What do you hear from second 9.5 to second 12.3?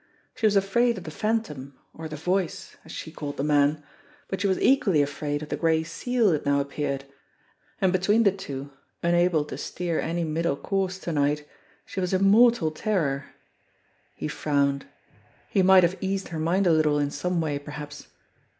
steer any middle course to night, she was in